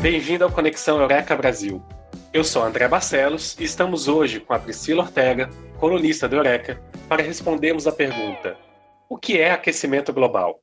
Bem-vindo 0.00 0.44
ao 0.44 0.50
Conexão 0.50 0.98
Eureka 0.98 1.36
Brasil. 1.36 1.82
Eu 2.32 2.42
sou 2.42 2.62
André 2.62 2.88
Barcelos 2.88 3.54
e 3.60 3.64
estamos 3.64 4.08
hoje 4.08 4.40
com 4.40 4.54
a 4.54 4.58
Priscila 4.58 5.02
Ortega, 5.02 5.50
colunista 5.78 6.26
do 6.26 6.36
Eureka, 6.36 6.82
para 7.06 7.22
respondermos 7.22 7.86
a 7.86 7.92
pergunta: 7.92 8.56
O 9.10 9.18
que 9.18 9.38
é 9.38 9.50
aquecimento 9.50 10.10
global? 10.10 10.62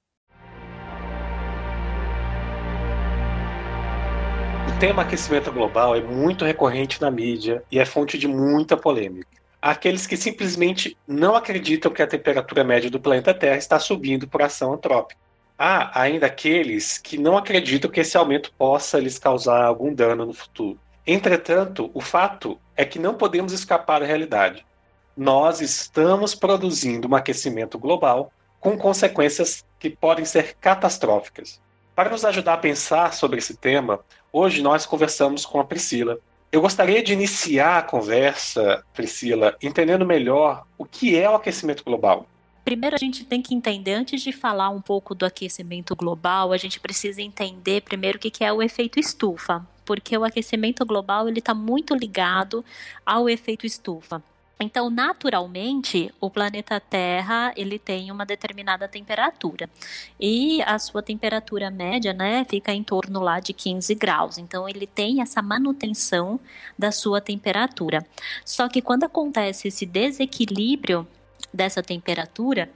O 4.67 4.79
tema 4.79 5.03
aquecimento 5.03 5.51
global 5.51 5.95
é 5.95 6.01
muito 6.01 6.43
recorrente 6.43 6.99
na 6.99 7.11
mídia 7.11 7.63
e 7.71 7.77
é 7.77 7.85
fonte 7.85 8.17
de 8.17 8.27
muita 8.27 8.75
polêmica. 8.75 9.29
Há 9.61 9.69
aqueles 9.69 10.07
que 10.07 10.17
simplesmente 10.17 10.97
não 11.07 11.35
acreditam 11.35 11.93
que 11.93 12.01
a 12.01 12.07
temperatura 12.07 12.63
média 12.63 12.89
do 12.89 12.99
planeta 12.99 13.35
Terra 13.35 13.57
está 13.57 13.77
subindo 13.77 14.27
por 14.27 14.41
ação 14.41 14.73
antrópica. 14.73 15.26
Há 15.59 16.01
ainda 16.01 16.27
aqueles 16.27 16.99
que 16.99 17.17
não 17.17 17.35
acreditam 17.35 17.89
que 17.89 18.01
esse 18.01 18.15
aumento 18.15 18.53
possa 18.55 18.99
lhes 18.99 19.17
causar 19.17 19.65
algum 19.65 19.91
dano 19.91 20.23
no 20.23 20.33
futuro. 20.33 20.79
Entretanto, 21.05 21.89
o 21.95 21.99
fato 21.99 22.59
é 22.75 22.85
que 22.85 22.99
não 22.99 23.15
podemos 23.15 23.51
escapar 23.51 24.01
da 24.01 24.05
realidade. 24.05 24.63
Nós 25.15 25.59
estamos 25.59 26.35
produzindo 26.35 27.07
um 27.07 27.15
aquecimento 27.15 27.79
global 27.79 28.31
com 28.59 28.77
consequências 28.77 29.65
que 29.79 29.89
podem 29.89 30.25
ser 30.25 30.55
catastróficas. 30.61 31.59
Para 31.95 32.11
nos 32.11 32.23
ajudar 32.23 32.53
a 32.53 32.57
pensar 32.57 33.13
sobre 33.13 33.39
esse 33.39 33.57
tema, 33.57 33.99
hoje 34.31 34.61
nós 34.61 34.85
conversamos 34.85 35.43
com 35.43 35.59
a 35.59 35.63
Priscila. 35.63 36.19
Eu 36.51 36.61
gostaria 36.61 37.01
de 37.01 37.13
iniciar 37.13 37.79
a 37.79 37.83
conversa, 37.83 38.83
Priscila, 38.93 39.57
entendendo 39.59 40.05
melhor 40.05 40.67
o 40.77 40.85
que 40.85 41.17
é 41.17 41.27
o 41.27 41.33
aquecimento 41.33 41.83
global 41.83 42.27
primeiro 42.67 42.97
a 42.97 42.99
gente 42.99 43.23
tem 43.23 43.41
que 43.41 43.55
entender, 43.55 43.93
antes 43.93 44.21
de 44.21 44.33
falar 44.33 44.69
um 44.69 44.81
pouco 44.81 45.15
do 45.15 45.25
aquecimento 45.25 45.95
global, 45.95 46.51
a 46.51 46.57
gente 46.57 46.81
precisa 46.81 47.21
entender 47.21 47.81
primeiro 47.81 48.17
o 48.17 48.19
que 48.19 48.43
é 48.43 48.51
o 48.51 48.61
efeito 48.61 48.99
estufa, 48.99 49.65
porque 49.85 50.17
o 50.17 50.25
aquecimento 50.25 50.85
global 50.85 51.29
ele 51.29 51.39
está 51.39 51.53
muito 51.53 51.95
ligado 51.95 52.65
ao 53.05 53.29
efeito 53.29 53.65
estufa. 53.65 54.21
Então, 54.59 54.89
naturalmente, 54.89 56.13
o 56.19 56.29
planeta 56.29 56.77
Terra 56.77 57.53
ele 57.55 57.79
tem 57.79 58.11
uma 58.11 58.25
determinada 58.25 58.85
temperatura 58.85 59.69
e 60.19 60.61
a 60.63 60.77
sua 60.77 61.01
temperatura 61.01 61.71
média, 61.71 62.11
né, 62.11 62.43
fica 62.49 62.73
em 62.73 62.83
torno 62.83 63.21
lá 63.21 63.39
de 63.39 63.53
15 63.53 63.95
graus. 63.95 64.37
Então, 64.37 64.67
ele 64.67 64.85
tem 64.85 65.21
essa 65.21 65.41
manutenção 65.41 66.37
da 66.77 66.91
sua 66.91 67.21
temperatura. 67.21 68.05
Só 68.43 68.67
que 68.67 68.81
quando 68.81 69.05
acontece 69.05 69.69
esse 69.69 69.85
desequilíbrio 69.85 71.07
dessa 71.53 71.81
temperatura, 71.81 72.69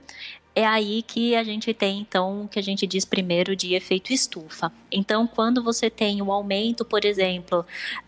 é 0.54 0.66
aí 0.66 1.02
que 1.02 1.34
a 1.34 1.42
gente 1.42 1.72
tem, 1.72 2.00
então, 2.00 2.42
o 2.42 2.48
que 2.48 2.58
a 2.58 2.62
gente 2.62 2.86
diz 2.86 3.04
primeiro 3.04 3.56
de 3.56 3.74
efeito 3.74 4.12
estufa. 4.12 4.70
Então, 4.90 5.26
quando 5.26 5.62
você 5.62 5.88
tem 5.88 6.20
o 6.20 6.26
um 6.26 6.32
aumento, 6.32 6.84
por 6.84 7.04
exemplo, 7.06 7.64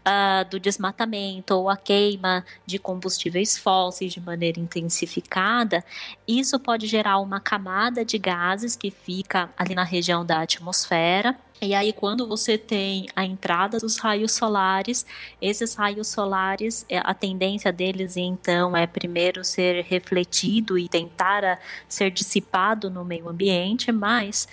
uh, 0.07 0.49
do 0.51 0.61
desmatamento 0.61 1.55
ou 1.55 1.71
a 1.71 1.77
queima 1.77 2.45
de 2.67 2.79
combustíveis 2.79 3.57
fósseis 3.57 4.13
de 4.13 4.21
maneira 4.21 4.61
intensificada, 4.61 5.83
isso 6.29 6.59
pode 6.61 6.87
gerar 6.87 7.19
uma 7.19 7.41
camada 7.41 8.05
de 8.05 8.19
gases 8.19 8.77
que 8.77 8.91
fica 8.91 9.49
ali 9.57 9.75
na 9.75 9.85
região 9.85 10.25
da 10.25 10.43
atmosfera 10.43 11.35
e 11.63 11.75
aí, 11.75 11.93
quando 11.93 12.27
você 12.27 12.59
tem 12.59 13.07
a 13.15 13.25
entrada 13.25 13.79
dos 13.79 13.97
raios 13.99 14.33
solares, 14.33 15.07
esses 15.41 15.75
raios 15.75 16.09
solares, 16.09 16.85
é, 16.89 16.99
a 16.99 17.15
tendência 17.15 17.73
deles, 17.73 18.17
então, 18.17 18.77
é 18.77 18.87
primeiro 18.87 19.43
ser 19.45 19.83
refletido 19.85 20.79
e 20.79 20.89
tentar 20.89 21.59
ser 21.89 22.11
dissipado 22.11 22.91
no 22.91 23.05
meio 23.05 23.29
ambiente, 23.29 23.91
mas 23.93 24.47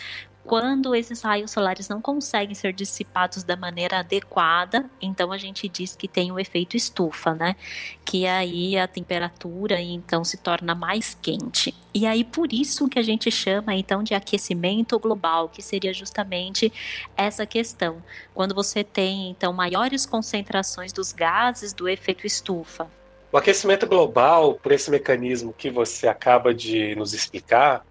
quando 0.43 0.95
esses 0.95 1.21
raios 1.21 1.51
solares 1.51 1.87
não 1.87 2.01
conseguem 2.01 2.55
ser 2.55 2.73
dissipados 2.73 3.43
da 3.43 3.55
maneira 3.55 3.99
adequada, 3.99 4.89
então 5.01 5.31
a 5.31 5.37
gente 5.37 5.69
diz 5.69 5.95
que 5.95 6.07
tem 6.07 6.31
o 6.31 6.39
efeito 6.39 6.75
estufa, 6.75 7.33
né? 7.35 7.55
Que 8.03 8.25
aí 8.25 8.77
a 8.77 8.87
temperatura 8.87 9.79
então 9.79 10.23
se 10.23 10.37
torna 10.37 10.73
mais 10.73 11.17
quente. 11.21 11.75
E 11.93 12.05
aí 12.05 12.23
por 12.23 12.51
isso 12.51 12.89
que 12.89 12.97
a 12.97 13.03
gente 13.03 13.29
chama 13.29 13.75
então 13.75 14.01
de 14.01 14.13
aquecimento 14.13 14.97
global, 14.97 15.47
que 15.47 15.61
seria 15.61 15.93
justamente 15.93 16.71
essa 17.15 17.45
questão. 17.45 18.03
Quando 18.33 18.55
você 18.55 18.83
tem 18.83 19.29
então 19.29 19.53
maiores 19.53 20.05
concentrações 20.05 20.91
dos 20.91 21.11
gases 21.11 21.71
do 21.71 21.87
efeito 21.87 22.25
estufa, 22.25 22.89
o 23.31 23.37
aquecimento 23.37 23.87
global, 23.87 24.55
por 24.55 24.73
esse 24.73 24.91
mecanismo 24.91 25.53
que 25.57 25.69
você 25.69 26.05
acaba 26.05 26.53
de 26.53 26.93
nos 26.95 27.13
explicar, 27.13 27.85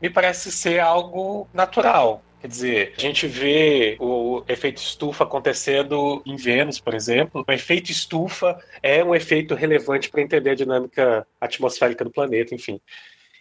me 0.00 0.10
parece 0.10 0.50
ser 0.50 0.80
algo 0.80 1.48
natural. 1.52 2.22
Quer 2.40 2.46
dizer, 2.46 2.94
a 2.96 3.00
gente 3.00 3.26
vê 3.26 3.96
o 3.98 4.44
efeito 4.46 4.78
estufa 4.78 5.24
acontecendo 5.24 6.22
em 6.24 6.36
Vênus, 6.36 6.78
por 6.78 6.94
exemplo. 6.94 7.44
O 7.46 7.52
efeito 7.52 7.90
estufa 7.90 8.56
é 8.80 9.02
um 9.02 9.12
efeito 9.12 9.56
relevante 9.56 10.08
para 10.08 10.22
entender 10.22 10.50
a 10.50 10.54
dinâmica 10.54 11.26
atmosférica 11.40 12.04
do 12.04 12.12
planeta, 12.12 12.54
enfim. 12.54 12.80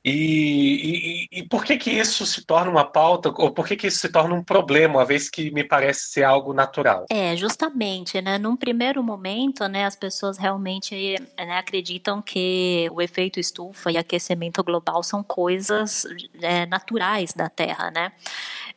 E, 0.09 1.27
e, 1.33 1.39
e, 1.39 1.43
por 1.43 1.65
que 1.65 1.75
que 1.77 1.91
isso 1.91 2.25
se 2.25 2.45
torna 2.45 2.71
uma 2.71 2.85
pauta, 2.85 3.27
ou 3.27 3.51
por 3.51 3.67
que 3.67 3.75
que 3.75 3.87
isso 3.87 3.99
se 3.99 4.07
torna 4.07 4.33
um 4.33 4.41
problema, 4.41 4.99
uma 4.99 5.05
vez 5.05 5.29
que 5.29 5.51
me 5.51 5.65
parece 5.65 6.11
ser 6.11 6.23
algo 6.23 6.53
natural? 6.53 7.05
É, 7.09 7.35
justamente, 7.35 8.21
né, 8.21 8.37
num 8.37 8.55
primeiro 8.55 9.03
momento, 9.03 9.67
né, 9.67 9.83
as 9.83 9.97
pessoas 9.97 10.37
realmente 10.37 11.17
né, 11.37 11.57
acreditam 11.57 12.21
que 12.21 12.89
o 12.93 13.01
efeito 13.01 13.37
estufa 13.37 13.91
e 13.91 13.97
aquecimento 13.97 14.63
global 14.63 15.03
são 15.03 15.21
coisas 15.21 16.05
é, 16.41 16.65
naturais 16.65 17.33
da 17.33 17.49
Terra, 17.49 17.91
né, 17.91 18.13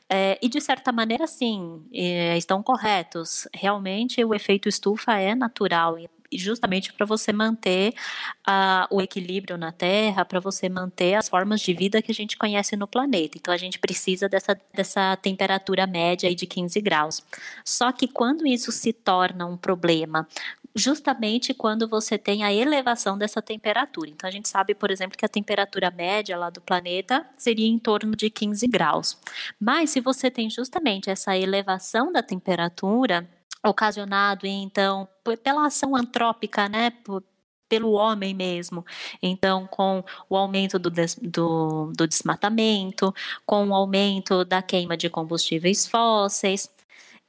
é, 0.09 0.37
e 0.43 0.49
de 0.49 0.61
certa 0.61 0.91
maneira, 0.91 1.29
sim, 1.29 1.85
é, 1.95 2.37
estão 2.37 2.61
corretos. 2.61 3.47
Realmente, 3.55 4.25
o 4.25 4.35
efeito 4.35 4.69
estufa 4.69 5.17
é 5.17 5.37
natural 5.37 5.97
justamente 6.33 6.93
para 6.93 7.07
você 7.07 7.33
manter 7.33 7.95
uh, 8.49 8.87
o 8.95 9.01
equilíbrio 9.01 9.57
na 9.57 9.73
Terra, 9.73 10.25
para 10.25 10.41
você 10.41 10.69
manter 10.69 11.15
as 11.15 11.29
formas 11.29 11.61
de 11.61 11.73
vida 11.73 12.03
que 12.03 12.13
a 12.13 12.15
gente 12.15 12.37
conhece 12.37 12.77
no 12.77 12.87
planeta. 12.87 13.37
Então 13.39 13.53
a 13.53 13.57
gente 13.57 13.79
precisa 13.79 14.29
dessa, 14.29 14.59
dessa 14.73 15.17
temperatura 15.17 15.87
média 15.87 16.33
de 16.35 16.47
15 16.47 16.81
graus. 16.81 17.23
Só 17.65 17.93
que 17.93 18.07
quando 18.07 18.47
isso 18.47 18.71
se 18.71 18.93
torna 18.93 19.47
um 19.47 19.57
problema, 19.57 20.27
justamente 20.75 21.53
quando 21.53 21.89
você 21.89 22.17
tem 22.17 22.45
a 22.45 22.53
elevação 22.53 23.19
dessa 23.19 23.43
temperatura. 23.43 24.11
Então 24.11 24.29
a 24.29 24.31
gente 24.31 24.49
sabe, 24.49 24.75
por 24.75 24.91
exemplo, 24.91 25.17
que 25.17 25.25
a 25.25 25.29
temperatura 25.29 25.91
média 25.91 26.37
lá 26.37 26.51
do 26.51 26.61
planeta 26.61 27.27
seria 27.37 27.67
em 27.67 27.79
torno 27.79 28.15
de 28.15 28.31
15 28.31 28.67
graus. 28.69 29.19
Mas 29.59 29.91
se 29.91 30.01
você 30.01 30.31
tem 30.31 30.49
justamente 30.49 31.11
essa 31.11 31.37
elevação 31.37 32.13
da 32.13 32.23
temperatura, 32.23 33.29
ocasionado 33.65 34.47
então 34.47 35.09
pela 35.43 35.67
ação 35.67 35.95
antrópica, 35.95 36.69
né, 36.69 36.93
pelo 37.69 37.93
homem 37.93 38.35
mesmo. 38.35 38.85
Então, 39.23 39.67
com 39.69 40.05
o 40.29 40.37
aumento 40.37 40.79
do, 40.79 40.91
des, 40.91 41.15
do, 41.15 41.93
do 41.97 42.07
desmatamento, 42.07 43.15
com 43.47 43.69
o 43.69 43.75
aumento 43.75 44.45
da 44.45 44.61
queima 44.61 44.97
de 44.97 45.09
combustíveis 45.09 45.87
fósseis, 45.87 46.69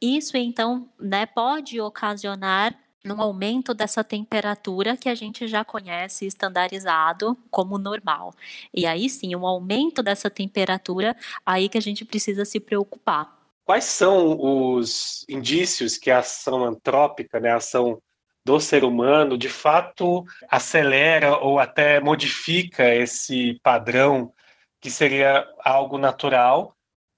isso 0.01 0.35
então 0.35 0.89
né, 0.99 1.27
pode 1.27 1.79
ocasionar 1.79 2.75
um 3.05 3.21
aumento 3.21 3.73
dessa 3.73 4.03
temperatura 4.03 4.95
que 4.95 5.09
a 5.09 5.15
gente 5.15 5.47
já 5.47 5.63
conhece 5.65 6.25
estandarizado 6.25 7.37
como 7.49 7.77
normal. 7.77 8.33
E 8.73 8.85
aí 8.85 9.09
sim, 9.09 9.35
um 9.35 9.45
aumento 9.45 10.03
dessa 10.03 10.29
temperatura, 10.29 11.15
aí 11.45 11.69
que 11.69 11.77
a 11.77 11.81
gente 11.81 12.05
precisa 12.05 12.45
se 12.45 12.59
preocupar. 12.59 13.40
Quais 13.71 13.85
são 13.85 14.37
os 14.37 15.25
indícios 15.29 15.97
que 15.97 16.11
a 16.11 16.19
ação 16.19 16.65
antrópica, 16.65 17.39
né, 17.39 17.51
a 17.51 17.55
ação 17.55 18.01
do 18.43 18.59
ser 18.59 18.83
humano, 18.83 19.37
de 19.37 19.47
fato 19.47 20.25
acelera 20.49 21.37
ou 21.37 21.57
até 21.57 22.01
modifica 22.01 22.93
esse 22.93 23.57
padrão 23.63 24.33
que 24.81 24.91
seria 24.91 25.47
algo 25.63 25.97
natural? 25.97 26.75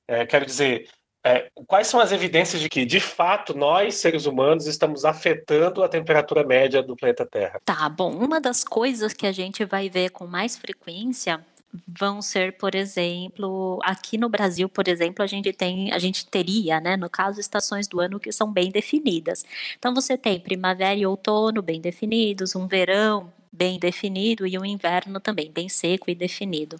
É, 0.08 0.28
quero 0.28 0.46
dizer, 0.46 0.88
é, 1.26 1.50
quais 1.66 1.88
são 1.88 2.00
as 2.00 2.12
evidências 2.12 2.62
de 2.62 2.70
que, 2.70 2.86
de 2.86 3.00
fato, 3.00 3.58
nós, 3.58 3.96
seres 3.96 4.28
humanos, 4.28 4.68
estamos 4.68 5.06
afetando 5.06 5.84
a 5.84 5.90
temperatura 5.90 6.46
média 6.46 6.84
do 6.84 6.96
planeta 6.96 7.26
Terra? 7.26 7.62
Tá, 7.66 7.90
bom. 7.90 8.12
Uma 8.12 8.40
das 8.40 8.64
coisas 8.64 9.12
que 9.12 9.26
a 9.26 9.32
gente 9.32 9.66
vai 9.66 9.90
ver 9.90 10.12
com 10.12 10.28
mais 10.28 10.56
frequência 10.56 11.44
vão 11.88 12.22
ser, 12.22 12.58
por 12.58 12.76
exemplo, 12.76 13.80
aqui 13.84 14.18
no 14.18 14.30
Brasil, 14.30 14.70
por 14.70 14.88
exemplo, 14.88 15.24
a 15.24 15.28
gente 15.28 15.52
tem, 15.54 15.92
a 15.92 16.00
gente 16.00 16.26
teria, 16.28 16.80
né, 16.80 16.96
no 16.96 17.10
caso, 17.10 17.40
estações 17.40 17.88
do 17.88 18.00
ano 18.00 18.20
que 18.20 18.32
são 18.32 18.52
bem 18.52 18.72
definidas. 18.72 19.46
Então 19.78 19.94
você 19.94 20.18
tem 20.18 20.40
primavera 20.40 20.96
e 20.96 21.06
outono 21.06 21.62
bem 21.62 21.82
definidos, 21.82 22.56
um 22.56 22.68
verão 22.68 23.32
bem 23.54 23.78
definido 23.78 24.48
e 24.48 24.58
um 24.58 24.66
inverno 24.66 25.20
também 25.20 25.52
bem 25.52 25.70
seco 25.70 26.10
e 26.10 26.16
definido. 26.16 26.76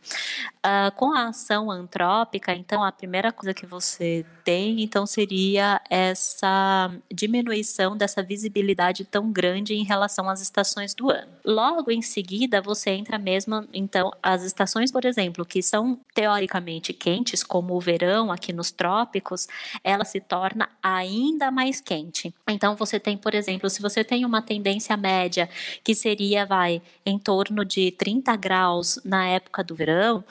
Uh, 0.66 0.92
com 0.96 1.14
a 1.16 1.28
ação 1.28 1.70
antrópica, 1.70 2.54
então 2.54 2.84
a 2.84 2.92
primeira 2.92 3.32
coisa 3.32 3.54
que 3.54 3.66
você 3.66 4.26
tem, 4.44 4.82
então 4.82 5.06
seria 5.06 5.80
essa 5.90 6.92
diminuição 7.12 7.96
dessa 7.96 8.24
visibilidade 8.24 9.06
tão 9.06 9.32
grande 9.32 9.76
em 9.76 9.84
relação 9.84 10.30
às 10.30 10.42
estações 10.42 10.94
do 10.94 11.12
ano. 11.12 11.32
Logo 11.46 11.92
em 11.92 12.02
seguida, 12.02 12.62
você 12.62 12.92
entra 12.92 13.18
mesmo, 13.18 13.68
então, 13.74 14.12
as 14.22 14.44
estações, 14.44 14.92
por 14.92 15.06
exemplo, 15.06 15.46
que 15.46 15.62
são 15.62 16.00
teoricamente 16.14 16.94
quentes, 16.94 17.44
como 17.44 17.76
o 17.76 17.80
verão 17.80 18.32
aqui 18.32 18.52
nos 18.52 18.72
trópicos, 18.72 19.48
ela 19.84 20.06
se 20.06 20.20
torna 20.20 20.70
ainda 20.82 21.52
mais 21.52 21.80
quente. 21.80 22.34
Então, 22.50 22.76
você 22.76 23.00
tem, 23.00 23.18
por 23.18 23.34
exemplo, 23.34 23.70
se 23.70 23.82
você 23.82 24.04
tem 24.04 24.26
uma 24.26 24.42
tendência 24.42 24.96
média 24.98 25.50
que 25.84 25.94
seria, 25.94 26.46
vai, 26.46 26.63
em 27.06 27.20
torno 27.20 27.64
de 27.66 27.92
30 27.92 28.36
graus 28.36 29.00
na 29.04 29.28
época 29.28 29.64
do 29.64 29.76
verão, 29.76 30.24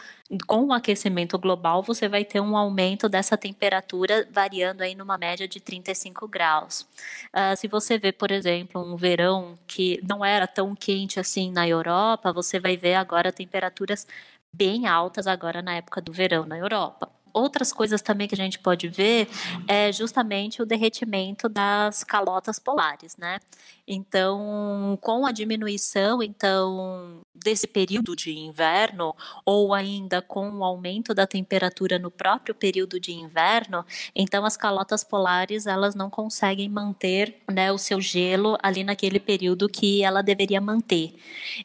com 0.47 0.67
o 0.67 0.73
aquecimento 0.73 1.39
global, 1.39 1.83
você 1.83 2.09
vai 2.09 2.25
ter 2.25 2.41
um 2.41 2.57
aumento 2.57 3.09
dessa 3.09 3.37
temperatura 3.37 4.27
variando 4.31 4.83
aí 4.83 4.95
numa 4.95 5.19
média 5.19 5.47
de 5.47 5.61
35 5.61 6.27
graus. 6.27 6.87
Uh, 7.35 7.57
se 7.57 7.69
você 7.69 7.99
vê, 7.99 8.13
por 8.13 8.31
exemplo, 8.31 8.81
um 8.83 8.97
verão 8.97 9.55
que 9.67 10.01
não 10.09 10.25
era 10.25 10.47
tão 10.47 10.75
quente 10.75 11.21
assim 11.21 11.51
na 11.53 11.69
Europa, 11.69 12.33
você 12.33 12.59
vai 12.59 12.77
ver 12.77 12.95
agora 12.95 13.31
temperaturas 13.33 14.07
bem 14.53 14.87
altas 14.87 15.27
agora 15.27 15.61
na 15.63 15.75
época 15.75 16.01
do 16.01 16.13
verão 16.13 16.47
na 16.47 16.59
Europa 16.59 17.11
outras 17.33 17.73
coisas 17.73 18.03
também 18.03 18.29
que 18.29 18.35
a 18.35 18.39
gente 18.39 18.59
pode 18.59 18.89
ver 18.89 19.29
é 19.67 19.93
justamente 19.93 20.63
o 20.63 20.67
derretimento 20.67 21.49
das 21.49 22.05
calotas 22.05 22.59
polares, 22.59 23.17
né? 23.17 23.39
Então, 23.87 24.97
com 25.01 25.27
a 25.27 25.33
diminuição, 25.33 26.23
então, 26.23 27.21
desse 27.35 27.67
período 27.67 28.15
de 28.15 28.33
inverno, 28.39 29.15
ou 29.45 29.75
ainda 29.75 30.23
com 30.23 30.49
o 30.51 30.65
aumento 30.65 31.13
da 31.13 31.27
temperatura 31.27 31.99
no 31.99 32.11
próprio 32.11 32.55
período 32.55 33.01
de 33.01 33.13
inverno, 33.13 33.85
então 34.15 34.45
as 34.45 34.57
calotas 34.57 35.03
polares 35.03 35.67
elas 35.67 35.95
não 35.95 36.09
conseguem 36.09 36.69
manter 36.69 37.43
né, 37.51 37.73
o 37.73 37.79
seu 37.79 38.01
gelo 38.01 38.57
ali 38.63 38.85
naquele 38.85 39.19
período 39.19 39.69
que 39.69 40.03
ela 40.03 40.23
deveria 40.23 40.61
manter. 40.61 41.15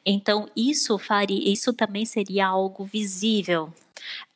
Então, 0.06 0.50
isso 0.56 0.98
faria, 0.98 1.52
isso 1.52 1.72
também 1.72 2.06
seria 2.06 2.48
algo 2.48 2.84
visível 2.84 3.72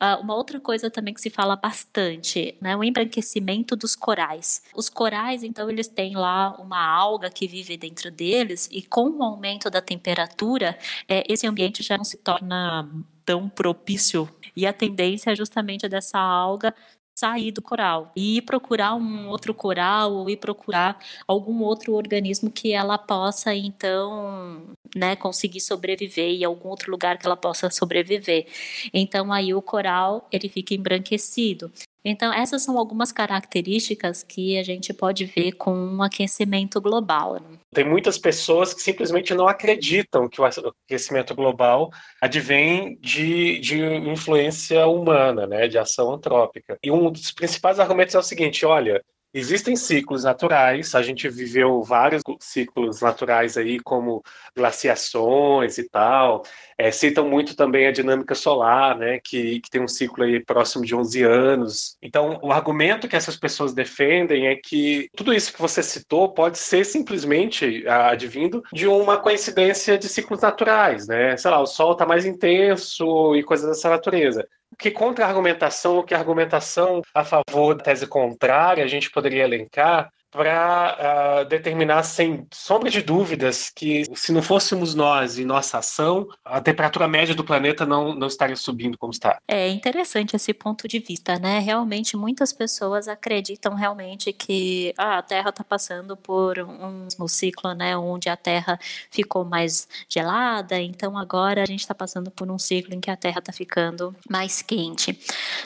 Uh, 0.00 0.20
uma 0.22 0.34
outra 0.34 0.60
coisa 0.60 0.90
também 0.90 1.14
que 1.14 1.20
se 1.20 1.30
fala 1.30 1.56
bastante, 1.56 2.56
né, 2.60 2.76
o 2.76 2.84
embranquecimento 2.84 3.76
dos 3.76 3.94
corais. 3.94 4.62
Os 4.74 4.88
corais, 4.88 5.42
então, 5.42 5.70
eles 5.70 5.88
têm 5.88 6.16
lá 6.16 6.54
uma 6.60 6.84
alga 6.84 7.30
que 7.30 7.46
vive 7.46 7.76
dentro 7.76 8.10
deles 8.10 8.68
e 8.70 8.82
com 8.82 9.08
o 9.10 9.22
aumento 9.22 9.70
da 9.70 9.80
temperatura, 9.80 10.78
é, 11.08 11.24
esse 11.32 11.46
ambiente 11.46 11.82
já 11.82 11.96
não 11.96 12.04
se 12.04 12.16
torna 12.18 12.88
tão 13.24 13.48
propício 13.48 14.28
e 14.56 14.66
a 14.66 14.72
tendência 14.72 15.30
é 15.30 15.36
justamente 15.36 15.88
dessa 15.88 16.18
alga 16.18 16.74
sair 17.22 17.52
do 17.52 17.62
coral 17.62 18.10
e 18.16 18.38
ir 18.38 18.42
procurar 18.42 18.94
um 18.96 19.28
outro 19.28 19.54
coral 19.54 20.12
ou 20.12 20.28
ir 20.28 20.38
procurar 20.38 20.98
algum 21.26 21.62
outro 21.62 21.94
organismo 21.94 22.50
que 22.50 22.72
ela 22.72 22.98
possa 22.98 23.54
então, 23.54 24.74
né, 24.96 25.14
conseguir 25.14 25.60
sobreviver 25.60 26.32
e 26.32 26.44
algum 26.44 26.68
outro 26.68 26.90
lugar 26.90 27.16
que 27.18 27.24
ela 27.24 27.36
possa 27.36 27.70
sobreviver. 27.70 28.46
Então 28.92 29.32
aí 29.32 29.54
o 29.54 29.62
coral 29.62 30.26
ele 30.32 30.48
fica 30.48 30.74
embranquecido. 30.74 31.70
Então, 32.04 32.32
essas 32.32 32.62
são 32.62 32.76
algumas 32.76 33.12
características 33.12 34.22
que 34.22 34.58
a 34.58 34.62
gente 34.62 34.92
pode 34.92 35.24
ver 35.24 35.52
com 35.52 35.72
um 35.72 36.02
aquecimento 36.02 36.80
global. 36.80 37.34
Né? 37.34 37.58
Tem 37.72 37.88
muitas 37.88 38.18
pessoas 38.18 38.74
que 38.74 38.82
simplesmente 38.82 39.32
não 39.34 39.46
acreditam 39.46 40.28
que 40.28 40.40
o 40.40 40.44
aquecimento 40.44 41.34
global 41.34 41.90
advém 42.20 42.98
de, 43.00 43.60
de 43.60 43.80
influência 43.82 44.86
humana, 44.86 45.46
né, 45.46 45.68
de 45.68 45.78
ação 45.78 46.12
antrópica. 46.12 46.76
E 46.82 46.90
um 46.90 47.10
dos 47.10 47.30
principais 47.30 47.78
argumentos 47.78 48.14
é 48.14 48.18
o 48.18 48.22
seguinte: 48.22 48.66
olha, 48.66 49.02
Existem 49.34 49.74
ciclos 49.76 50.24
naturais, 50.24 50.94
a 50.94 51.00
gente 51.00 51.26
viveu 51.26 51.82
vários 51.82 52.22
ciclos 52.38 53.00
naturais 53.00 53.56
aí, 53.56 53.80
como 53.80 54.22
glaciações 54.54 55.78
e 55.78 55.88
tal. 55.88 56.42
É, 56.76 56.90
citam 56.90 57.26
muito 57.28 57.56
também 57.56 57.86
a 57.86 57.92
dinâmica 57.92 58.34
solar, 58.34 58.98
né, 58.98 59.20
que, 59.24 59.60
que 59.60 59.70
tem 59.70 59.80
um 59.80 59.88
ciclo 59.88 60.24
aí 60.24 60.44
próximo 60.44 60.84
de 60.84 60.94
11 60.94 61.22
anos. 61.22 61.96
Então, 62.02 62.38
o 62.42 62.52
argumento 62.52 63.08
que 63.08 63.16
essas 63.16 63.36
pessoas 63.36 63.72
defendem 63.72 64.48
é 64.48 64.56
que 64.56 65.08
tudo 65.16 65.32
isso 65.32 65.52
que 65.52 65.60
você 65.60 65.82
citou 65.82 66.34
pode 66.34 66.58
ser 66.58 66.84
simplesmente 66.84 67.86
advindo 67.88 68.62
de 68.70 68.86
uma 68.86 69.16
coincidência 69.18 69.96
de 69.96 70.08
ciclos 70.08 70.42
naturais, 70.42 71.06
né? 71.06 71.36
Sei 71.38 71.50
lá, 71.50 71.58
o 71.58 71.66
Sol 71.66 71.92
está 71.92 72.04
mais 72.04 72.26
intenso 72.26 73.34
e 73.34 73.42
coisas 73.42 73.68
dessa 73.68 73.88
natureza 73.88 74.46
que 74.78 74.90
contra-argumentação, 74.90 76.02
que 76.02 76.14
argumentação 76.14 77.02
a 77.14 77.24
favor 77.24 77.74
da 77.74 77.84
tese 77.84 78.06
contrária 78.06 78.84
a 78.84 78.88
gente 78.88 79.10
poderia 79.10 79.44
elencar 79.44 80.10
para 80.32 80.96
uh, 80.98 81.40
ah, 81.40 81.44
determinar 81.44 82.02
sem 82.02 82.46
sombra 82.50 82.90
de 82.90 83.02
dúvidas 83.02 83.70
que 83.70 84.04
se 84.14 84.32
não 84.32 84.42
fôssemos 84.42 84.94
nós 84.94 85.38
e 85.38 85.44
nossa 85.44 85.78
ação, 85.78 86.26
a 86.42 86.58
temperatura 86.58 87.06
média 87.06 87.34
do 87.34 87.44
planeta 87.44 87.84
não, 87.84 88.14
não 88.14 88.26
estaria 88.26 88.56
subindo 88.56 88.96
como 88.96 89.12
está. 89.12 89.38
É 89.46 89.68
interessante 89.68 90.34
esse 90.34 90.54
ponto 90.54 90.88
de 90.88 90.98
vista, 90.98 91.38
né? 91.38 91.58
Realmente 91.58 92.16
muitas 92.16 92.50
pessoas 92.50 93.08
acreditam 93.08 93.74
realmente 93.74 94.32
que 94.32 94.94
ah, 94.96 95.18
a 95.18 95.22
Terra 95.22 95.50
está 95.50 95.62
passando 95.62 96.16
por 96.16 96.58
um, 96.58 97.06
um 97.20 97.28
ciclo, 97.28 97.74
né, 97.74 97.94
onde 97.96 98.30
a 98.30 98.36
Terra 98.36 98.78
ficou 99.10 99.44
mais 99.44 99.86
gelada, 100.08 100.80
então 100.80 101.18
agora 101.18 101.62
a 101.62 101.66
gente 101.66 101.80
está 101.80 101.94
passando 101.94 102.30
por 102.30 102.50
um 102.50 102.58
ciclo 102.58 102.94
em 102.94 103.00
que 103.00 103.10
a 103.10 103.16
Terra 103.16 103.40
está 103.40 103.52
ficando 103.52 104.16
mais 104.30 104.62
quente. 104.62 105.18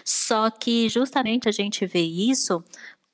Só 0.05 0.51
que 0.51 0.89
justamente 0.89 1.49
a 1.49 1.53
gente 1.53 1.87
vê 1.87 2.01
isso 2.03 2.65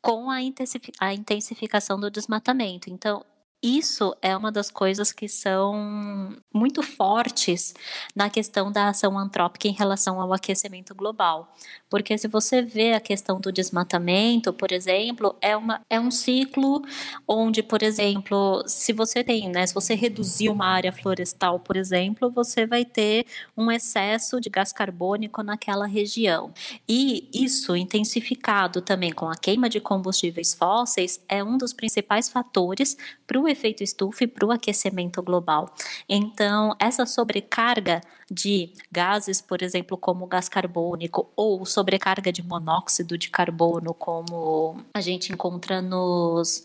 com 0.03 0.29
a 0.29 0.43
intensificação 0.43 1.99
do 1.99 2.11
desmatamento. 2.11 2.91
Então, 2.91 3.25
isso 3.63 4.17
é 4.21 4.37
uma 4.37 4.51
das 4.51 4.71
coisas 4.71 5.13
que 5.13 5.29
são 5.29 6.37
muito 6.53 6.83
fortes 6.83 7.73
na 8.15 8.29
questão 8.29 8.73
da 8.73 8.89
ação 8.89 9.17
antrópica 9.17 9.69
em 9.69 9.73
relação 9.73 10.21
ao 10.21 10.33
aquecimento 10.33 10.95
global. 10.95 11.55
Porque 11.89 12.19
se 12.19 12.27
você 12.27 12.61
vê 12.61 12.95
a 12.95 13.01
questão 13.01 13.41
do 13.41 13.53
desmatamento, 13.53 14.53
por 14.53 14.73
exemplo, 14.73 15.37
é, 15.41 15.57
uma, 15.57 15.81
é 15.89 16.01
um 16.01 16.11
ciclo 16.11 16.83
onde, 17.29 17.63
por 17.63 17.83
exemplo, 17.83 18.65
se 18.67 18.93
você 18.93 19.23
tem, 19.23 19.49
né, 19.49 19.65
se 19.67 19.75
você 19.75 19.95
reduzir 19.95 20.49
uma 20.49 20.67
área 20.67 20.93
florestal, 20.93 21.61
por 21.61 21.77
exemplo, 21.77 22.31
você 22.31 22.67
vai 22.67 22.85
ter 22.85 23.27
um 23.57 23.71
excesso 23.71 24.41
de 24.41 24.51
gás 24.51 24.73
carbônico 24.73 25.43
naquela 25.43 25.87
região. 25.87 26.53
E 26.89 27.29
isso 27.33 27.77
intensificado 27.77 28.81
também 28.81 29.13
com 29.13 29.29
a 29.29 29.37
queima 29.37 29.69
de 29.69 29.79
combustíveis 29.79 30.53
fósseis 30.53 31.21
é 31.29 31.45
um 31.45 31.57
dos 31.57 31.73
principais 31.73 32.29
fatores 32.29 32.97
para 33.27 33.39
o 33.39 33.52
efeito 33.53 33.83
estufa 33.83 34.25
e 34.25 34.27
para 34.27 34.47
o 34.47 34.51
aquecimento 34.51 35.23
global. 35.23 35.73
Então, 36.09 36.75
essa 36.79 37.07
sobrecarga 37.07 38.01
de 38.31 38.73
gases, 38.91 39.41
por 39.41 39.63
exemplo, 39.63 39.97
como 39.97 40.25
o 40.25 40.29
gás 40.29 40.49
carbônico, 40.49 41.31
ou 41.37 41.65
sobrecarga 41.65 42.33
de 42.33 42.43
monóxido 42.43 43.17
de 43.17 43.31
carbono, 43.31 43.95
como 43.95 44.77
a 44.95 45.01
gente 45.01 45.33
encontra 45.33 45.81
nos 45.81 46.65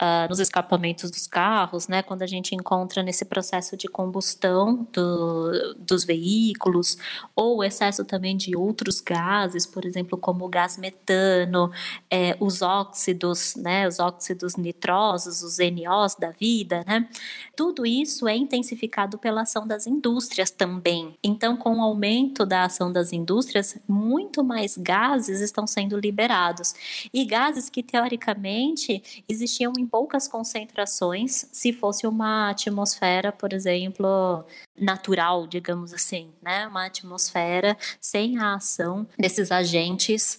uh, 0.00 0.28
nos 0.28 0.38
escapamentos 0.38 1.10
dos 1.10 1.26
carros, 1.26 1.88
né, 1.88 2.02
quando 2.02 2.22
a 2.22 2.26
gente 2.26 2.54
encontra 2.54 3.02
nesse 3.02 3.24
processo 3.24 3.76
de 3.76 3.88
combustão 3.88 4.86
do, 4.92 5.74
dos 5.78 6.04
veículos, 6.04 6.96
ou 7.34 7.64
excesso 7.64 8.04
também 8.04 8.36
de 8.36 8.56
outros 8.56 9.00
gases, 9.00 9.66
por 9.66 9.84
exemplo, 9.84 10.18
como 10.18 10.44
o 10.44 10.48
gás 10.48 10.76
metano, 10.76 11.70
é, 12.10 12.36
os 12.40 12.62
óxidos, 12.62 13.54
né, 13.56 13.86
os 13.88 13.98
óxidos 13.98 14.56
nitrosos, 14.56 15.42
os 15.42 15.58
NOs 15.58 16.14
da 16.14 16.30
vida, 16.30 16.82
né, 16.86 17.08
tudo 17.54 17.86
isso 17.86 18.28
é 18.28 18.36
intensificado 18.36 19.18
pela 19.18 19.42
ação 19.42 19.66
das 19.66 19.86
indústrias 19.86 20.50
também. 20.50 21.16
Então, 21.22 21.56
com 21.56 21.76
o 21.76 21.80
aumento 21.80 22.44
da 22.44 22.64
ação 22.64 22.92
das 22.92 23.12
indústrias, 23.12 23.78
muito 23.88 24.44
mais 24.44 24.76
gases 24.76 25.40
estão 25.40 25.66
sendo 25.66 25.98
liberados. 25.98 26.74
E 27.12 27.24
gases 27.24 27.68
que, 27.68 27.82
teoricamente, 27.82 29.24
existiam 29.28 29.72
em 29.78 29.85
poucas 29.86 30.28
concentrações 30.28 31.46
se 31.52 31.72
fosse 31.72 32.06
uma 32.06 32.50
atmosfera, 32.50 33.32
por 33.32 33.52
exemplo, 33.52 34.44
natural, 34.78 35.46
digamos 35.46 35.92
assim, 35.92 36.30
né? 36.42 36.66
Uma 36.66 36.86
atmosfera 36.86 37.76
sem 38.00 38.38
a 38.38 38.54
ação 38.54 39.06
desses 39.18 39.50
agentes 39.50 40.38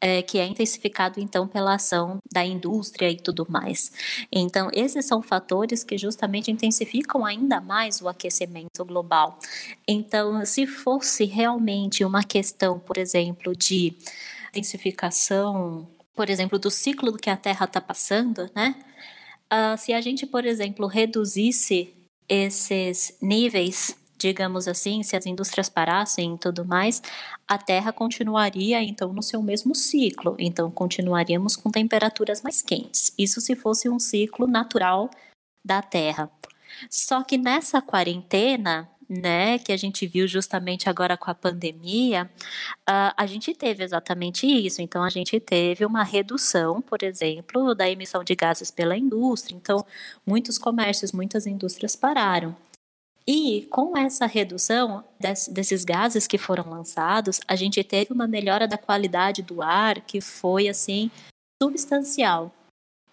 é, 0.00 0.22
que 0.22 0.38
é 0.38 0.46
intensificado 0.46 1.20
então 1.20 1.46
pela 1.46 1.74
ação 1.74 2.18
da 2.32 2.44
indústria 2.44 3.10
e 3.10 3.16
tudo 3.16 3.46
mais. 3.48 3.92
Então, 4.32 4.70
esses 4.72 5.04
são 5.04 5.20
fatores 5.20 5.84
que 5.84 5.98
justamente 5.98 6.50
intensificam 6.50 7.24
ainda 7.24 7.60
mais 7.60 8.00
o 8.00 8.08
aquecimento 8.08 8.84
global. 8.84 9.38
Então, 9.86 10.44
se 10.46 10.66
fosse 10.66 11.24
realmente 11.24 12.04
uma 12.04 12.24
questão, 12.24 12.78
por 12.78 12.96
exemplo, 12.96 13.54
de 13.54 13.94
intensificação 14.50 15.86
por 16.20 16.28
exemplo, 16.28 16.58
do 16.58 16.70
ciclo 16.70 17.16
que 17.16 17.30
a 17.30 17.36
Terra 17.36 17.64
está 17.64 17.80
passando, 17.80 18.50
né? 18.54 18.74
Uh, 19.50 19.74
se 19.78 19.94
a 19.94 20.02
gente, 20.02 20.26
por 20.26 20.44
exemplo, 20.44 20.86
reduzisse 20.86 21.94
esses 22.28 23.16
níveis 23.22 23.96
digamos 24.18 24.68
assim, 24.68 25.02
se 25.02 25.16
as 25.16 25.24
indústrias 25.24 25.70
parassem 25.70 26.34
e 26.34 26.38
tudo 26.38 26.62
mais, 26.62 27.00
a 27.48 27.56
Terra 27.56 27.90
continuaria 27.90 28.82
então 28.82 29.14
no 29.14 29.22
seu 29.22 29.42
mesmo 29.42 29.74
ciclo. 29.74 30.36
Então 30.38 30.70
continuaríamos 30.70 31.56
com 31.56 31.70
temperaturas 31.70 32.42
mais 32.42 32.60
quentes. 32.60 33.14
Isso 33.16 33.40
se 33.40 33.56
fosse 33.56 33.88
um 33.88 33.98
ciclo 33.98 34.46
natural 34.46 35.08
da 35.64 35.80
Terra. 35.80 36.30
Só 36.90 37.24
que 37.24 37.38
nessa 37.38 37.80
quarentena, 37.80 38.90
né, 39.10 39.58
que 39.58 39.72
a 39.72 39.76
gente 39.76 40.06
viu 40.06 40.28
justamente 40.28 40.88
agora 40.88 41.16
com 41.16 41.28
a 41.28 41.34
pandemia, 41.34 42.30
uh, 42.88 43.12
a 43.16 43.26
gente 43.26 43.52
teve 43.52 43.82
exatamente 43.82 44.46
isso. 44.46 44.80
Então, 44.80 45.02
a 45.02 45.10
gente 45.10 45.40
teve 45.40 45.84
uma 45.84 46.04
redução, 46.04 46.80
por 46.80 47.02
exemplo, 47.02 47.74
da 47.74 47.90
emissão 47.90 48.22
de 48.22 48.36
gases 48.36 48.70
pela 48.70 48.96
indústria. 48.96 49.56
Então, 49.56 49.84
muitos 50.24 50.58
comércios, 50.58 51.10
muitas 51.10 51.44
indústrias 51.44 51.96
pararam. 51.96 52.54
E 53.26 53.66
com 53.70 53.96
essa 53.96 54.26
redução 54.26 55.04
desses 55.18 55.84
gases 55.84 56.26
que 56.26 56.38
foram 56.38 56.70
lançados, 56.70 57.40
a 57.48 57.56
gente 57.56 57.82
teve 57.82 58.12
uma 58.12 58.28
melhora 58.28 58.66
da 58.66 58.78
qualidade 58.78 59.42
do 59.42 59.60
ar 59.60 60.00
que 60.00 60.20
foi 60.20 60.68
assim 60.68 61.10
substancial. 61.60 62.54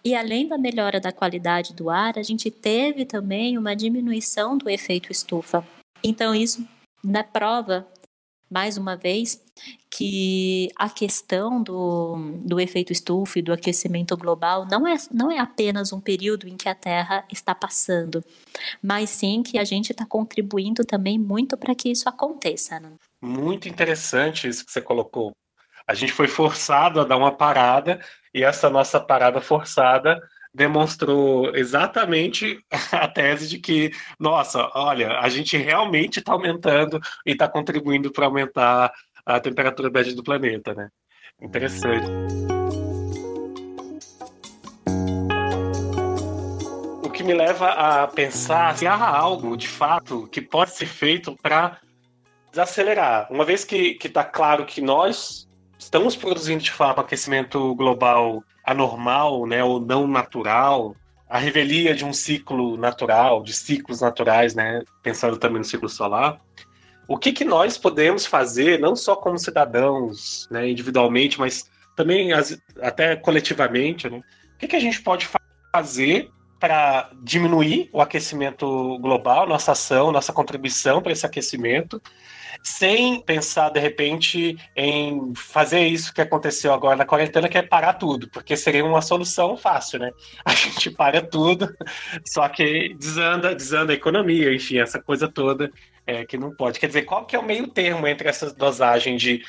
E 0.04 0.14
além 0.14 0.46
da 0.46 0.56
melhora 0.56 1.00
da 1.00 1.12
qualidade 1.12 1.74
do 1.74 1.90
ar, 1.90 2.18
a 2.18 2.22
gente 2.22 2.50
teve 2.50 3.04
também 3.04 3.58
uma 3.58 3.74
diminuição 3.74 4.56
do 4.56 4.70
efeito 4.70 5.10
estufa. 5.10 5.66
Então, 6.02 6.34
isso 6.34 6.66
na 7.02 7.22
prova, 7.22 7.86
mais 8.50 8.76
uma 8.76 8.96
vez, 8.96 9.42
que 9.90 10.68
a 10.76 10.88
questão 10.88 11.62
do, 11.62 12.38
do 12.44 12.60
efeito 12.60 12.92
estufa 12.92 13.38
e 13.38 13.42
do 13.42 13.52
aquecimento 13.52 14.16
global 14.16 14.66
não 14.70 14.86
é, 14.86 14.96
não 15.12 15.30
é 15.30 15.38
apenas 15.38 15.92
um 15.92 16.00
período 16.00 16.48
em 16.48 16.56
que 16.56 16.68
a 16.68 16.74
Terra 16.74 17.24
está 17.30 17.54
passando, 17.54 18.24
mas 18.82 19.10
sim 19.10 19.42
que 19.42 19.58
a 19.58 19.64
gente 19.64 19.92
está 19.92 20.06
contribuindo 20.06 20.84
também 20.84 21.18
muito 21.18 21.56
para 21.56 21.74
que 21.74 21.90
isso 21.90 22.08
aconteça. 22.08 22.78
Né? 22.78 22.92
Muito 23.20 23.68
interessante 23.68 24.48
isso 24.48 24.64
que 24.64 24.72
você 24.72 24.80
colocou. 24.80 25.32
A 25.86 25.94
gente 25.94 26.12
foi 26.12 26.28
forçado 26.28 27.00
a 27.00 27.04
dar 27.04 27.16
uma 27.16 27.32
parada 27.32 28.00
e 28.34 28.44
essa 28.44 28.68
nossa 28.68 29.00
parada 29.00 29.40
forçada 29.40 30.20
demonstrou 30.58 31.54
exatamente 31.54 32.58
a 32.92 33.06
tese 33.06 33.48
de 33.48 33.58
que, 33.58 33.92
nossa, 34.18 34.70
olha, 34.74 35.20
a 35.20 35.28
gente 35.28 35.56
realmente 35.56 36.18
está 36.18 36.32
aumentando 36.32 37.00
e 37.24 37.30
está 37.30 37.48
contribuindo 37.48 38.10
para 38.10 38.26
aumentar 38.26 38.92
a 39.24 39.38
temperatura 39.38 39.88
média 39.88 40.14
do 40.14 40.22
planeta, 40.22 40.74
né? 40.74 40.88
Interessante. 41.40 42.06
O 47.04 47.08
que 47.08 47.22
me 47.22 47.34
leva 47.34 47.68
a 47.70 48.08
pensar 48.08 48.76
se 48.76 48.86
há 48.86 48.96
algo, 48.96 49.56
de 49.56 49.68
fato, 49.68 50.26
que 50.26 50.42
pode 50.42 50.72
ser 50.72 50.86
feito 50.86 51.36
para 51.40 51.78
desacelerar. 52.50 53.28
Uma 53.30 53.44
vez 53.44 53.64
que 53.64 53.96
está 54.02 54.24
claro 54.24 54.66
que 54.66 54.80
nós 54.80 55.47
estamos 55.78 56.16
produzindo, 56.16 56.62
de 56.62 56.72
fato, 56.72 57.00
aquecimento 57.00 57.74
global 57.74 58.42
anormal, 58.64 59.46
né, 59.46 59.62
ou 59.62 59.80
não 59.80 60.06
natural, 60.06 60.94
a 61.28 61.38
revelia 61.38 61.94
de 61.94 62.04
um 62.04 62.12
ciclo 62.12 62.76
natural, 62.76 63.42
de 63.42 63.52
ciclos 63.52 64.00
naturais, 64.00 64.54
né, 64.54 64.82
pensando 65.02 65.36
também 65.38 65.58
no 65.58 65.64
ciclo 65.64 65.88
solar, 65.88 66.40
o 67.06 67.16
que, 67.16 67.32
que 67.32 67.44
nós 67.44 67.78
podemos 67.78 68.26
fazer, 68.26 68.78
não 68.78 68.94
só 68.94 69.16
como 69.16 69.38
cidadãos, 69.38 70.46
né, 70.50 70.68
individualmente, 70.68 71.38
mas 71.38 71.70
também 71.96 72.32
as, 72.32 72.60
até 72.80 73.16
coletivamente, 73.16 74.08
né? 74.08 74.18
O 74.54 74.58
que, 74.58 74.68
que 74.68 74.76
a 74.76 74.80
gente 74.80 75.02
pode 75.02 75.28
fazer 75.72 76.30
para 76.58 77.10
diminuir 77.22 77.88
o 77.92 78.00
aquecimento 78.00 78.98
global, 78.98 79.46
nossa 79.46 79.72
ação, 79.72 80.10
nossa 80.10 80.32
contribuição 80.32 81.00
para 81.00 81.12
esse 81.12 81.24
aquecimento, 81.24 82.00
sem 82.62 83.20
pensar 83.22 83.70
de 83.70 83.78
repente 83.78 84.56
em 84.74 85.32
fazer 85.34 85.86
isso 85.86 86.12
que 86.12 86.20
aconteceu 86.20 86.72
agora 86.72 86.96
na 86.96 87.06
quarentena, 87.06 87.48
que 87.48 87.58
é 87.58 87.62
parar 87.62 87.94
tudo, 87.94 88.28
porque 88.30 88.56
seria 88.56 88.84
uma 88.84 89.00
solução 89.00 89.56
fácil, 89.56 90.00
né? 90.00 90.10
A 90.44 90.52
gente 90.52 90.90
para 90.90 91.22
tudo, 91.22 91.74
só 92.26 92.48
que 92.48 92.94
desanda, 92.94 93.54
desanda 93.54 93.92
a 93.92 93.94
economia, 93.94 94.52
enfim, 94.52 94.78
essa 94.78 95.00
coisa 95.00 95.28
toda 95.28 95.70
é, 96.06 96.24
que 96.24 96.38
não 96.38 96.54
pode. 96.54 96.80
Quer 96.80 96.86
dizer, 96.86 97.02
qual 97.02 97.26
que 97.26 97.36
é 97.36 97.38
o 97.38 97.44
meio 97.44 97.68
termo 97.68 98.06
entre 98.06 98.28
essa 98.28 98.52
dosagem 98.52 99.16
de 99.16 99.44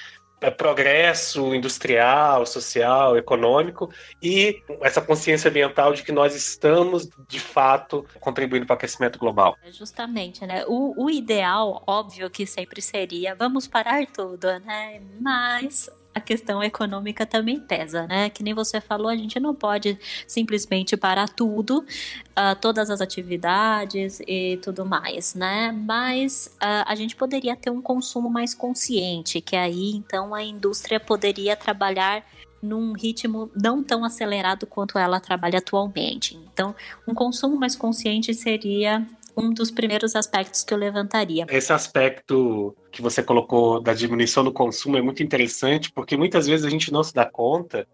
progresso 0.58 1.53
industrial, 1.53 2.46
social, 2.46 3.17
econômico 3.17 3.91
e 4.22 4.62
essa 4.81 5.01
consciência 5.01 5.50
ambiental 5.50 5.93
de 5.93 6.03
que 6.03 6.12
nós 6.12 6.36
estamos, 6.36 7.10
de 7.27 7.39
fato, 7.39 8.05
contribuindo 8.19 8.65
para 8.65 8.75
o 8.75 8.77
aquecimento 8.77 9.19
global. 9.19 9.58
É 9.63 9.72
justamente, 9.72 10.46
né? 10.46 10.63
O, 10.67 11.05
o 11.05 11.10
ideal, 11.10 11.84
óbvio 11.86 12.29
que 12.29 12.46
sempre 12.46 12.81
seria 12.81 13.36
vamos 13.36 13.67
parar 13.67 14.05
tudo, 14.08 14.48
né? 14.60 15.01
Mas 15.19 15.89
a 16.13 16.20
questão 16.20 16.63
econômica 16.63 17.25
também 17.25 17.60
pesa, 17.60 18.08
né? 18.08 18.30
Que 18.30 18.44
nem 18.44 18.54
você 18.54 18.82
falou, 18.82 19.08
a 19.08 19.16
gente 19.16 19.39
não 19.39 19.54
pode 19.54 19.98
simplesmente 20.28 20.98
parar 20.98 21.30
tudo, 21.30 21.80
uh, 21.80 22.56
todas 22.60 22.89
as 22.89 23.00
atividades 23.01 24.20
e 24.28 24.58
tudo 24.62 24.86
mais, 24.86 25.36
né? 25.36 25.72
Mas 25.72 26.56
uh, 26.56 26.84
a 26.86 26.96
gente 26.96 27.16
poderia 27.16 27.56
ter 27.56 27.70
um 27.70 27.82
consumo 27.82 28.30
mais 28.30 28.54
consciente, 28.54 29.39
que 29.39 29.56
aí 29.56 29.92
então 29.92 30.34
a 30.34 30.44
indústria 30.44 31.00
poderia 31.00 31.56
trabalhar 31.56 32.24
num 32.62 32.94
ritmo 32.94 33.50
não 33.56 33.82
tão 33.82 34.04
acelerado 34.04 34.68
quanto 34.68 34.98
ela 34.98 35.20
trabalha 35.20 35.60
atualmente. 35.60 36.38
Então, 36.51 36.75
um 37.08 37.13
consumo 37.13 37.56
mais 37.56 37.75
consciente 37.75 38.34
seria 38.34 39.08
um 39.36 39.53
dos 39.53 39.71
primeiros 39.71 40.15
aspectos 40.15 40.63
que 40.63 40.74
eu 40.74 40.77
levantaria. 40.77 41.45
Esse 41.50 41.74
aspecto 41.74 42.75
que 42.91 43.01
você 43.01 43.21
colocou 43.24 43.79
da 43.79 43.93
diminuição 43.93 44.43
do 44.43 44.51
consumo 44.51 44.98
é 44.98 45.01
muito 45.01 45.24
interessante, 45.24 45.91
porque 45.91 46.17
muitas 46.17 46.48
vezes 46.48 46.65
a 46.65 46.69
gente 46.69 46.91
não 46.91 47.03
se 47.03 47.13
dá 47.13 47.25
conta, 47.25 47.88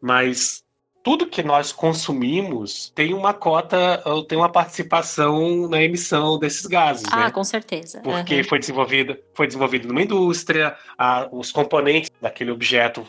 mas 0.00 0.64
tudo 1.04 1.26
que 1.26 1.42
nós 1.42 1.70
consumimos 1.70 2.90
tem 2.94 3.12
uma 3.12 3.34
cota 3.34 4.02
ou 4.06 4.24
tem 4.24 4.38
uma 4.38 4.48
participação 4.48 5.68
na 5.68 5.82
emissão 5.82 6.38
desses 6.38 6.64
gases. 6.64 7.04
Ah, 7.12 7.24
né? 7.24 7.30
com 7.30 7.44
certeza. 7.44 8.00
Porque 8.00 8.38
uhum. 8.38 8.44
foi 8.44 8.58
desenvolvido, 8.58 9.16
foi 9.34 9.46
desenvolvido 9.46 9.86
numa 9.86 10.00
indústria, 10.00 10.74
a, 10.96 11.28
os 11.30 11.52
componentes 11.52 12.10
daquele 12.22 12.50
objeto 12.50 13.04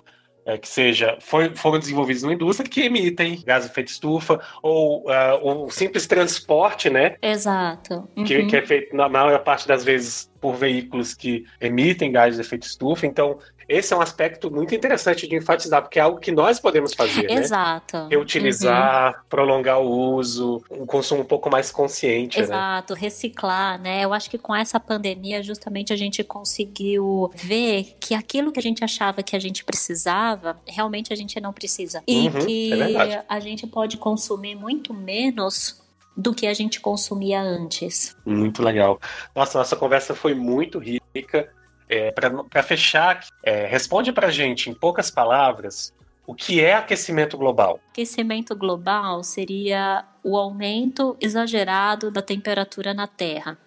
é, 0.46 0.58
que 0.58 0.68
seja 0.68 1.18
foi, 1.20 1.56
foram 1.56 1.80
desenvolvidos 1.80 2.22
numa 2.22 2.34
indústria 2.34 2.70
que 2.70 2.82
emitem 2.82 3.42
gás 3.46 3.66
de 3.66 3.72
efeito 3.72 3.88
estufa 3.88 4.40
ou 4.62 5.04
uh, 5.10 5.66
o 5.66 5.72
simples 5.72 6.06
transporte, 6.06 6.90
né? 6.90 7.16
Exato. 7.22 8.08
Uhum. 8.16 8.24
Que, 8.24 8.46
que, 8.46 8.56
é 8.56 8.62
feito 8.62 8.96
na 8.96 9.10
maior 9.10 9.40
parte 9.40 9.68
das 9.68 9.84
vezes 9.84 10.30
por 10.46 10.54
veículos 10.54 11.16
que 11.16 11.44
emitem 11.60 12.12
gás 12.12 12.36
de 12.36 12.42
efeito 12.42 12.68
estufa. 12.68 13.08
Então 13.08 13.40
esse 13.68 13.92
é 13.92 13.98
um 13.98 14.02
aspecto 14.02 14.52
muito 14.52 14.75
interessante 14.75 15.28
de 15.28 15.36
enfatizar, 15.36 15.82
porque 15.82 15.98
é 15.98 16.02
algo 16.04 16.20
que 16.20 16.32
nós 16.32 16.60
podemos 16.60 16.94
fazer, 16.94 17.32
Exato. 17.32 17.98
né? 17.98 18.08
Reutilizar, 18.12 19.16
uhum. 19.16 19.24
prolongar 19.28 19.82
o 19.82 19.90
uso, 19.90 20.64
um 20.70 20.86
consumo 20.86 21.22
um 21.22 21.25
pouco 21.25 21.50
mais 21.50 21.72
consciente, 21.72 22.38
né? 22.38 22.44
Exato, 22.44 22.94
né? 22.94 23.00
reciclar, 23.00 23.82
né? 23.82 24.06
Eu 24.06 24.14
acho 24.14 24.30
que 24.30 24.38
com 24.38 24.56
essa 24.56 24.80
pandemia, 24.80 25.42
justamente, 25.42 25.92
a 25.92 25.96
gente 25.96 26.24
conseguiu 26.24 27.32
ver 27.34 27.96
que 28.00 28.14
aquilo 28.14 28.52
que 28.52 28.60
a 28.60 28.64
gente 28.64 28.84
achava 28.84 29.24
que 29.24 29.36
a 29.36 29.40
gente 29.40 29.66
precisava, 29.66 30.60
realmente 30.68 31.12
a 31.12 31.16
gente 31.16 31.42
não 31.42 31.52
precisa. 31.52 32.04
E 32.08 32.28
uhum, 32.28 32.46
que 32.46 32.72
é 32.72 33.25
a 33.28 33.40
gente 33.40 33.66
pode 33.66 33.98
consumir 33.98 34.54
muito 34.54 34.94
menos 34.94 35.84
do 36.15 36.34
que 36.34 36.48
a 36.48 36.53
gente 36.53 36.79
consumia 36.79 37.41
antes. 37.41 38.15
Muito 38.25 38.63
legal. 38.63 39.00
Nossa, 39.36 39.57
nossa 39.57 39.75
conversa 39.75 40.15
foi 40.15 40.34
muito 40.34 40.79
rica. 40.79 41.51
É, 41.88 42.12
para 42.12 42.63
fechar, 42.63 43.24
é, 43.43 43.67
responde 43.67 44.12
para 44.12 44.27
a 44.27 44.31
gente, 44.31 44.72
em 44.72 44.74
poucas 44.74 45.12
palavras, 45.12 45.93
o 46.25 46.34
que 46.34 46.60
é 46.60 46.74
aquecimento 46.74 47.38
global? 47.38 47.79
Aquecimento 47.89 48.55
global 48.55 49.24
seria 49.24 50.03
o 50.24 50.36
aumento 50.36 51.15
exagerado 51.22 52.10
da 52.10 52.22
temperatura 52.22 52.93
na 52.93 53.05
Terra. 53.05 53.57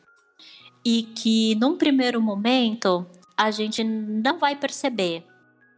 E 0.85 1.03
que, 1.03 1.55
num 1.57 1.77
primeiro 1.77 2.21
momento, 2.21 3.07
a 3.37 3.53
gente 3.53 3.85
não 3.85 4.39
vai 4.39 4.57
perceber, 4.57 5.25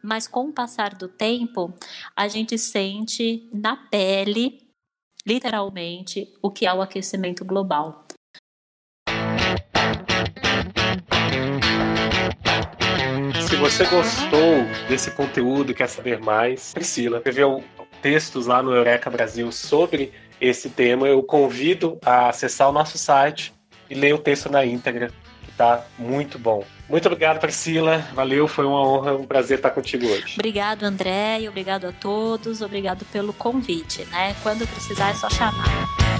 mas 0.03 0.27
com 0.27 0.47
o 0.47 0.53
passar 0.53 0.95
do 0.95 1.09
tempo, 1.09 1.75
a 2.17 2.27
gente 2.29 2.57
sente 2.57 3.47
na 3.53 3.77
pele, 3.77 4.60
literalmente, 5.27 6.33
o 6.43 6.51
que 6.51 6.67
é 6.67 6.73
o 6.73 6.83
aquecimento 6.83 7.45
global. 7.45 8.05
você 13.61 13.85
gostou 13.85 14.65
desse 14.89 15.11
conteúdo, 15.11 15.75
quer 15.75 15.87
saber 15.87 16.19
mais, 16.19 16.73
Priscila 16.73 17.19
escreveu 17.19 17.63
textos 18.01 18.47
lá 18.47 18.63
no 18.63 18.75
Eureka 18.75 19.11
Brasil 19.11 19.53
sobre 19.53 20.13
esse 20.41 20.71
tema. 20.71 21.07
Eu 21.07 21.23
convido 21.23 21.99
a 22.03 22.31
acessar 22.31 22.71
o 22.71 22.73
nosso 22.73 22.97
site 22.97 23.53
e 23.91 23.95
ler 23.95 24.15
o 24.15 24.19
texto 24.19 24.51
na 24.51 24.65
íntegra, 24.65 25.13
está 25.61 25.85
muito 25.99 26.39
bom. 26.39 26.65
Muito 26.89 27.07
obrigado, 27.07 27.39
Priscila. 27.39 27.99
Valeu, 28.15 28.49
foi 28.49 28.65
uma 28.65 28.83
honra, 28.83 29.15
um 29.15 29.27
prazer 29.27 29.59
estar 29.59 29.71
contigo 29.71 30.07
hoje. 30.07 30.35
Obrigado, 30.35 30.85
André, 30.85 31.43
e 31.43 31.49
obrigado 31.49 31.87
a 31.87 31.93
todos. 31.93 32.63
Obrigado 32.63 33.05
pelo 33.13 33.33
convite, 33.33 34.05
né? 34.07 34.35
Quando 34.43 34.67
precisar 34.67 35.11
é 35.11 35.15
só 35.15 35.29
chamar. 35.29 36.20